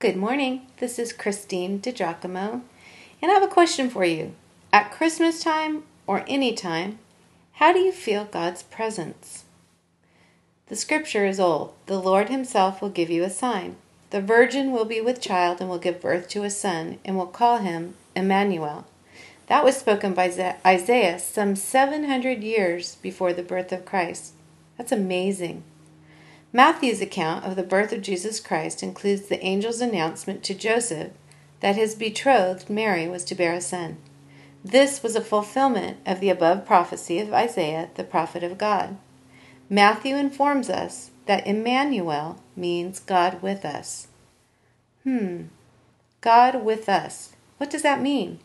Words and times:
Good 0.00 0.16
morning. 0.16 0.62
This 0.76 0.96
is 1.00 1.12
Christine 1.12 1.80
DiGiacomo, 1.80 2.62
and 3.20 3.32
I 3.32 3.34
have 3.34 3.42
a 3.42 3.48
question 3.48 3.90
for 3.90 4.04
you. 4.04 4.32
At 4.72 4.92
Christmas 4.92 5.42
time 5.42 5.82
or 6.06 6.24
any 6.28 6.54
time, 6.54 7.00
how 7.54 7.72
do 7.72 7.80
you 7.80 7.90
feel 7.90 8.24
God's 8.24 8.62
presence? 8.62 9.42
The 10.68 10.76
scripture 10.76 11.26
is 11.26 11.40
old. 11.40 11.74
The 11.86 11.98
Lord 11.98 12.28
Himself 12.28 12.80
will 12.80 12.90
give 12.90 13.10
you 13.10 13.24
a 13.24 13.28
sign. 13.28 13.74
The 14.10 14.20
virgin 14.20 14.70
will 14.70 14.84
be 14.84 15.00
with 15.00 15.20
child 15.20 15.60
and 15.60 15.68
will 15.68 15.80
give 15.80 16.00
birth 16.00 16.28
to 16.28 16.44
a 16.44 16.50
son, 16.50 17.00
and 17.04 17.16
will 17.16 17.26
call 17.26 17.58
him 17.58 17.94
Emmanuel. 18.14 18.86
That 19.48 19.64
was 19.64 19.76
spoken 19.76 20.14
by 20.14 20.26
Isaiah 20.64 21.18
some 21.18 21.56
700 21.56 22.44
years 22.44 22.94
before 23.02 23.32
the 23.32 23.42
birth 23.42 23.72
of 23.72 23.84
Christ. 23.84 24.34
That's 24.76 24.92
amazing. 24.92 25.64
Matthew's 26.52 27.00
account 27.00 27.44
of 27.44 27.56
the 27.56 27.62
birth 27.62 27.92
of 27.92 28.02
Jesus 28.02 28.40
Christ 28.40 28.82
includes 28.82 29.22
the 29.22 29.42
angel's 29.42 29.80
announcement 29.80 30.42
to 30.44 30.54
Joseph 30.54 31.12
that 31.60 31.76
his 31.76 31.94
betrothed 31.94 32.70
Mary 32.70 33.06
was 33.06 33.24
to 33.24 33.34
bear 33.34 33.52
a 33.52 33.60
son. 33.60 33.98
This 34.64 35.02
was 35.02 35.14
a 35.14 35.20
fulfillment 35.20 35.98
of 36.06 36.20
the 36.20 36.30
above 36.30 36.66
prophecy 36.66 37.18
of 37.18 37.32
Isaiah, 37.32 37.90
the 37.94 38.04
prophet 38.04 38.42
of 38.42 38.58
God. 38.58 38.96
Matthew 39.68 40.16
informs 40.16 40.70
us 40.70 41.10
that 41.26 41.46
Emmanuel 41.46 42.42
means 42.56 43.00
God 43.00 43.42
with 43.42 43.64
us. 43.64 44.08
Hmm, 45.04 45.44
God 46.20 46.64
with 46.64 46.88
us. 46.88 47.34
What 47.58 47.70
does 47.70 47.82
that 47.82 48.00
mean? 48.00 48.38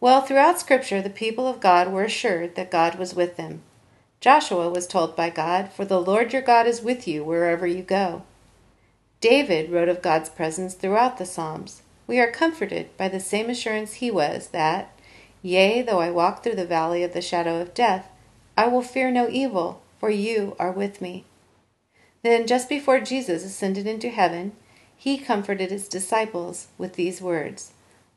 Well, 0.00 0.22
throughout 0.22 0.58
Scripture, 0.58 1.02
the 1.02 1.10
people 1.10 1.46
of 1.46 1.60
God 1.60 1.92
were 1.92 2.04
assured 2.04 2.54
that 2.54 2.70
God 2.70 2.96
was 2.96 3.14
with 3.14 3.36
them. 3.36 3.62
Joshua 4.22 4.70
was 4.70 4.86
told 4.86 5.16
by 5.16 5.30
God, 5.30 5.72
For 5.72 5.84
the 5.84 6.00
Lord 6.00 6.32
your 6.32 6.42
God 6.42 6.68
is 6.68 6.80
with 6.80 7.08
you 7.08 7.24
wherever 7.24 7.66
you 7.66 7.82
go. 7.82 8.22
David 9.20 9.68
wrote 9.68 9.88
of 9.88 10.00
God's 10.00 10.28
presence 10.28 10.74
throughout 10.74 11.18
the 11.18 11.26
Psalms. 11.26 11.82
We 12.06 12.20
are 12.20 12.30
comforted 12.30 12.96
by 12.96 13.08
the 13.08 13.18
same 13.18 13.50
assurance 13.50 13.94
he 13.94 14.12
was 14.12 14.50
that, 14.50 14.96
Yea, 15.42 15.82
though 15.82 15.98
I 15.98 16.12
walk 16.12 16.44
through 16.44 16.54
the 16.54 16.64
valley 16.64 17.02
of 17.02 17.14
the 17.14 17.20
shadow 17.20 17.60
of 17.60 17.74
death, 17.74 18.12
I 18.56 18.68
will 18.68 18.80
fear 18.80 19.10
no 19.10 19.28
evil, 19.28 19.82
for 19.98 20.08
you 20.08 20.54
are 20.56 20.70
with 20.70 21.00
me. 21.00 21.24
Then, 22.22 22.46
just 22.46 22.68
before 22.68 23.00
Jesus 23.00 23.44
ascended 23.44 23.88
into 23.88 24.08
heaven, 24.08 24.52
he 24.96 25.18
comforted 25.18 25.72
his 25.72 25.88
disciples 25.88 26.68
with 26.78 26.94
these 26.94 27.20
words 27.20 27.72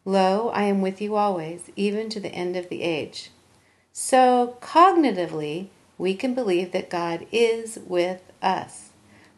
Lo, 0.05 0.49
I 0.49 0.65
am 0.65 0.83
with 0.83 1.01
you 1.01 1.15
always, 1.15 1.71
even 1.75 2.09
to 2.09 2.19
the 2.19 2.29
end 2.29 2.55
of 2.55 2.69
the 2.69 2.83
age. 2.83 3.31
So, 3.91 4.57
cognitively, 4.61 5.69
we 5.97 6.13
can 6.13 6.33
believe 6.33 6.71
that 6.71 6.89
God 6.89 7.25
is 7.31 7.79
with 7.85 8.21
us. 8.41 8.89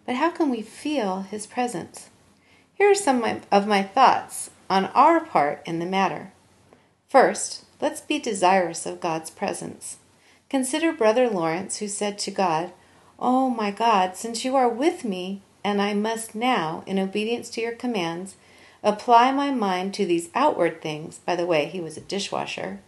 But 0.06 0.16
how 0.16 0.32
can 0.32 0.50
we 0.50 0.62
feel 0.62 1.22
His 1.22 1.46
presence? 1.46 2.10
Here 2.76 2.92
are 2.92 2.96
some 2.96 3.24
of 3.52 3.68
my 3.68 3.84
thoughts 3.84 4.52
on 4.70 4.86
our 4.88 5.20
part 5.20 5.62
in 5.66 5.80
the 5.80 5.86
matter. 5.86 6.32
First, 7.10 7.66
let's 7.82 8.02
be 8.02 8.20
desirous 8.20 8.86
of 8.86 9.02
God's 9.02 9.30
presence. 9.30 9.98
Consider 10.50 10.94
Brother 10.94 11.30
Lawrence, 11.30 11.78
who 11.78 11.88
said 11.88 12.18
to 12.20 12.32
God, 12.32 12.72
Oh, 13.20 13.50
my 13.50 13.72
God, 13.72 14.16
since 14.16 14.46
you 14.46 14.56
are 14.56 14.70
with 14.70 15.04
me, 15.04 15.42
and 15.64 15.82
I 15.82 15.94
must 15.94 16.36
now, 16.36 16.84
in 16.86 17.00
obedience 17.00 17.50
to 17.52 17.62
your 17.62 17.74
commands, 17.74 18.36
apply 18.84 19.32
my 19.32 19.52
mind 19.52 19.94
to 19.96 20.06
these 20.06 20.30
outward 20.36 20.82
things. 20.82 21.20
By 21.20 21.36
the 21.36 21.46
way, 21.46 21.66
he 21.66 21.82
was 21.82 21.98
a 21.98 22.02
dishwasher. 22.02 22.80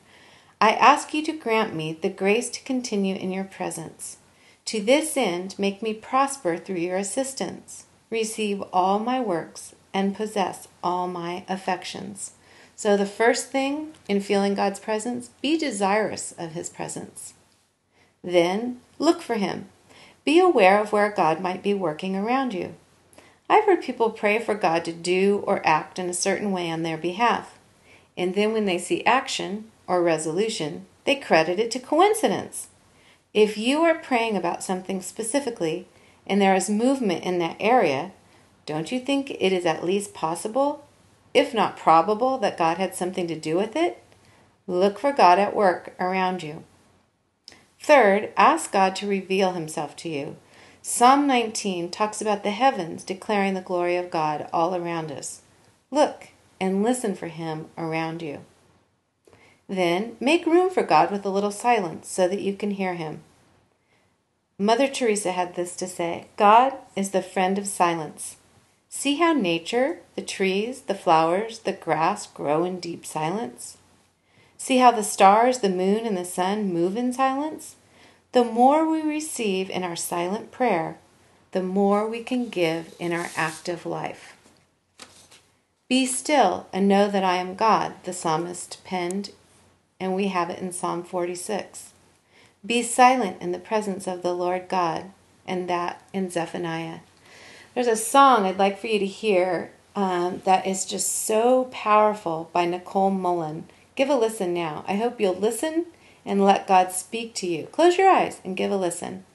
I 0.61 0.71
ask 0.73 1.13
you 1.13 1.23
to 1.23 1.31
grant 1.31 1.73
me 1.73 1.93
the 1.93 2.09
grace 2.09 2.49
to 2.49 2.63
continue 2.63 3.15
in 3.15 3.31
your 3.31 3.45
presence. 3.45 4.17
To 4.65 4.81
this 4.81 5.15
end, 5.15 5.57
make 5.57 5.81
me 5.81 5.93
prosper 5.93 6.57
through 6.57 6.77
your 6.77 6.97
assistance. 6.97 7.85
Receive 8.09 8.61
all 8.73 8.99
my 8.99 9.21
works 9.21 9.73
and 9.93 10.15
possess 10.15 10.67
all 10.83 11.07
my 11.07 11.45
affections. 11.47 12.33
So, 12.75 12.97
the 12.97 13.05
first 13.05 13.51
thing 13.51 13.93
in 14.07 14.19
feeling 14.21 14.53
God's 14.53 14.79
presence, 14.79 15.29
be 15.41 15.57
desirous 15.57 16.33
of 16.37 16.51
his 16.51 16.69
presence. 16.69 17.33
Then, 18.21 18.81
look 18.99 19.21
for 19.21 19.35
him. 19.35 19.69
Be 20.25 20.39
aware 20.39 20.79
of 20.81 20.91
where 20.91 21.09
God 21.09 21.39
might 21.41 21.63
be 21.63 21.73
working 21.73 22.15
around 22.15 22.53
you. 22.53 22.75
I've 23.49 23.65
heard 23.65 23.81
people 23.81 24.11
pray 24.11 24.39
for 24.39 24.55
God 24.55 24.85
to 24.85 24.93
do 24.93 25.43
or 25.47 25.65
act 25.65 25.99
in 25.99 26.09
a 26.09 26.13
certain 26.13 26.51
way 26.51 26.69
on 26.69 26.83
their 26.83 26.97
behalf. 26.97 27.57
And 28.17 28.35
then, 28.35 28.53
when 28.53 28.65
they 28.65 28.77
see 28.77 29.05
action, 29.05 29.68
or 29.89 30.03
resolution, 30.03 30.85
they 31.03 31.15
credit 31.15 31.59
it 31.59 31.71
to 31.71 31.79
coincidence. 31.79 32.67
If 33.33 33.57
you 33.57 33.81
are 33.81 33.95
praying 33.95 34.37
about 34.37 34.63
something 34.63 35.01
specifically 35.01 35.87
and 36.27 36.39
there 36.39 36.55
is 36.55 36.69
movement 36.69 37.23
in 37.23 37.39
that 37.39 37.57
area, 37.59 38.11
don't 38.67 38.91
you 38.91 38.99
think 38.99 39.31
it 39.31 39.51
is 39.51 39.65
at 39.65 39.83
least 39.83 40.13
possible, 40.13 40.87
if 41.33 41.55
not 41.55 41.75
probable, 41.75 42.37
that 42.37 42.57
God 42.57 42.77
had 42.77 42.93
something 42.93 43.27
to 43.27 43.39
do 43.39 43.57
with 43.57 43.75
it? 43.75 44.01
Look 44.67 44.99
for 44.99 45.11
God 45.11 45.39
at 45.39 45.55
work 45.55 45.95
around 45.99 46.43
you. 46.43 46.63
Third, 47.81 48.31
ask 48.37 48.71
God 48.71 48.95
to 48.97 49.07
reveal 49.07 49.53
himself 49.53 49.95
to 49.97 50.09
you. 50.09 50.37
Psalm 50.83 51.25
19 51.25 51.89
talks 51.89 52.21
about 52.21 52.43
the 52.43 52.51
heavens 52.51 53.03
declaring 53.03 53.55
the 53.55 53.61
glory 53.61 53.95
of 53.95 54.11
God 54.11 54.47
all 54.53 54.75
around 54.75 55.11
us. 55.11 55.41
Look 55.89 56.27
and 56.61 56.83
listen 56.83 57.15
for 57.15 57.27
him 57.27 57.69
around 57.75 58.21
you. 58.21 58.45
Then 59.69 60.17
make 60.19 60.47
room 60.47 60.71
for 60.71 60.81
God 60.81 61.11
with 61.11 61.23
a 61.25 61.29
little 61.29 61.51
silence 61.51 62.07
so 62.09 62.27
that 62.27 62.41
you 62.41 62.53
can 62.55 62.71
hear 62.71 62.95
Him. 62.95 63.21
Mother 64.57 64.87
Teresa 64.87 65.31
had 65.31 65.55
this 65.55 65.75
to 65.75 65.87
say 65.87 66.25
God 66.35 66.73
is 66.95 67.11
the 67.11 67.21
friend 67.21 67.59
of 67.59 67.67
silence. 67.67 68.37
See 68.89 69.17
how 69.17 69.33
nature, 69.33 69.99
the 70.15 70.23
trees, 70.23 70.81
the 70.81 70.95
flowers, 70.95 71.59
the 71.59 71.71
grass 71.71 72.25
grow 72.25 72.63
in 72.63 72.79
deep 72.79 73.05
silence? 73.05 73.77
See 74.57 74.79
how 74.79 74.89
the 74.89 75.03
stars, 75.03 75.59
the 75.59 75.69
moon, 75.69 76.05
and 76.07 76.17
the 76.17 76.25
sun 76.25 76.73
move 76.73 76.97
in 76.97 77.13
silence? 77.13 77.75
The 78.31 78.43
more 78.43 78.89
we 78.89 79.01
receive 79.01 79.69
in 79.69 79.83
our 79.83 79.95
silent 79.95 80.51
prayer, 80.51 80.97
the 81.51 81.63
more 81.63 82.07
we 82.07 82.23
can 82.23 82.49
give 82.49 82.95
in 82.99 83.13
our 83.13 83.29
active 83.35 83.85
life. 83.85 84.35
Be 85.87 86.07
still 86.07 86.67
and 86.73 86.87
know 86.87 87.09
that 87.09 87.23
I 87.23 87.37
am 87.37 87.55
God, 87.55 87.93
the 88.03 88.13
psalmist 88.13 88.83
penned 88.83 89.29
and 89.99 90.15
we 90.15 90.27
have 90.27 90.49
it 90.49 90.59
in 90.59 90.71
Psalm 90.71 91.03
46. 91.03 91.93
Be 92.65 92.83
silent 92.83 93.41
in 93.41 93.51
the 93.51 93.59
presence 93.59 94.07
of 94.07 94.21
the 94.21 94.33
Lord 94.33 94.67
God, 94.69 95.11
and 95.47 95.69
that 95.69 96.03
in 96.13 96.29
Zephaniah. 96.29 96.99
There's 97.73 97.87
a 97.87 97.95
song 97.95 98.45
I'd 98.45 98.57
like 98.57 98.79
for 98.79 98.87
you 98.87 98.99
to 98.99 99.05
hear 99.05 99.71
um, 99.95 100.41
that 100.45 100.65
is 100.67 100.85
just 100.85 101.25
so 101.25 101.65
powerful 101.65 102.49
by 102.53 102.65
Nicole 102.65 103.11
Mullen. 103.11 103.65
Give 103.95 104.09
a 104.09 104.15
listen 104.15 104.53
now. 104.53 104.83
I 104.87 104.95
hope 104.95 105.19
you'll 105.19 105.33
listen 105.33 105.85
and 106.25 106.43
let 106.43 106.67
God 106.67 106.91
speak 106.91 107.33
to 107.35 107.47
you. 107.47 107.67
Close 107.67 107.97
your 107.97 108.09
eyes 108.09 108.39
and 108.43 108.57
give 108.57 108.71
a 108.71 108.77
listen. 108.77 109.25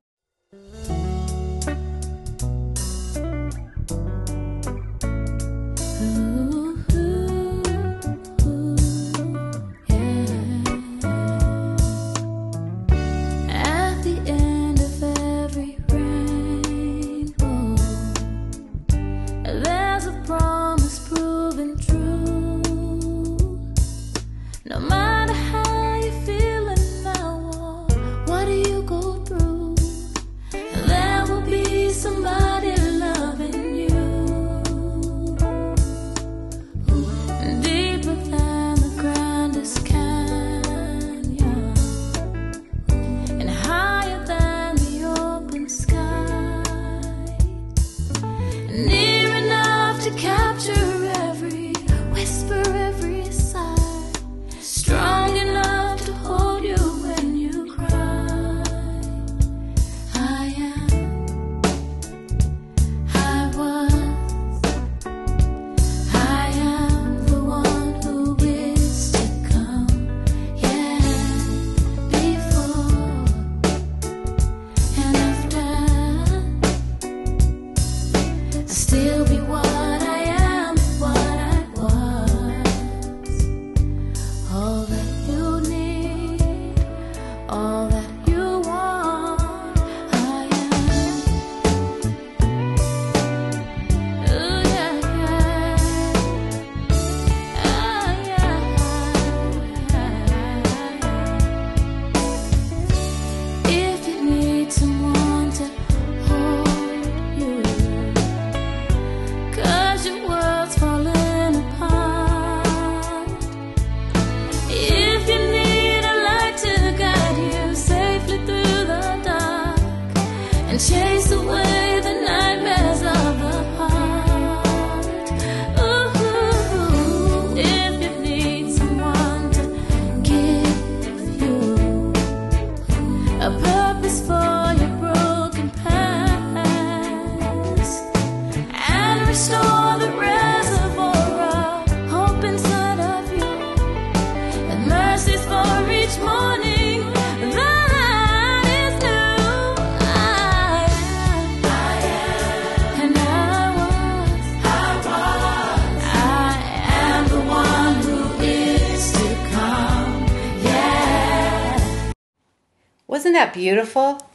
That 163.35 163.53
beautiful? 163.55 164.27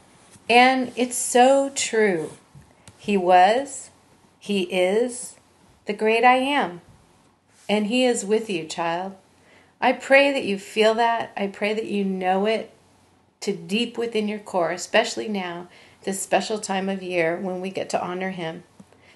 And 0.50 0.92
it's 0.96 1.18
so 1.18 1.72
true. 1.76 2.32
He 2.98 3.18
was, 3.18 3.90
He 4.40 4.64
is 4.64 5.36
the 5.86 5.94
great 5.94 6.24
I 6.24 6.36
am. 6.36 6.82
And 7.68 7.88
He 7.88 8.06
is 8.06 8.26
with 8.26 8.50
you, 8.50 8.66
child. 8.66 9.16
I 9.82 9.94
pray 9.94 10.32
that 10.32 10.44
you 10.44 10.60
feel 10.60 10.94
that. 10.96 11.32
I 11.38 11.48
pray 11.48 11.74
that 11.74 11.86
you 11.86 12.04
know 12.04 12.46
it 12.46 12.74
to 13.42 13.56
deep 13.56 13.98
within 13.98 14.28
your 14.28 14.40
core, 14.40 14.72
especially 14.72 15.28
now, 15.28 15.68
this 16.04 16.22
special 16.22 16.60
time 16.60 16.90
of 16.90 17.02
year 17.02 17.38
when 17.38 17.62
we 17.62 17.70
get 17.70 17.90
to 17.92 18.04
honor 18.04 18.32
Him. 18.32 18.64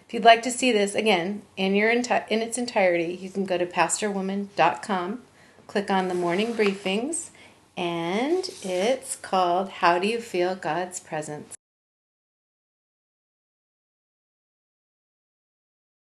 If 0.08 0.14
you'd 0.14 0.24
like 0.24 0.44
to 0.44 0.52
see 0.52 0.72
this 0.72 0.96
again 0.96 1.42
in 1.58 1.76
your 1.76 1.94
enti- 1.94 2.28
in 2.30 2.42
its 2.42 2.58
entirety, 2.58 3.18
you 3.20 3.30
can 3.30 3.46
go 3.46 3.58
to 3.58 3.66
pastorwoman.com, 3.66 5.22
click 5.68 5.90
on 5.90 6.08
the 6.08 6.14
morning 6.14 6.54
briefings, 6.54 7.30
and 7.75 8.50
it's 8.62 9.16
called 9.16 9.70
How 9.70 10.00
Do 10.00 10.08
You 10.08 10.20
Feel 10.20 10.56
God's 10.56 11.00
Presence? 11.00 11.54